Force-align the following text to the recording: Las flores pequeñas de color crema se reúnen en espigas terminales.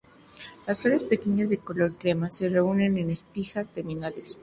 Las 0.65 0.79
flores 0.81 1.03
pequeñas 1.03 1.51
de 1.51 1.59
color 1.59 1.93
crema 1.95 2.31
se 2.31 2.49
reúnen 2.49 2.97
en 2.97 3.11
espigas 3.11 3.69
terminales. 3.69 4.39